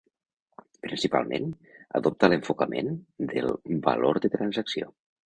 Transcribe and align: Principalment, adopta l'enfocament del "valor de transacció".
Principalment, 0.85 1.51
adopta 1.99 2.29
l'enfocament 2.33 2.89
del 3.33 3.53
"valor 3.85 4.21
de 4.25 4.33
transacció". 4.39 4.91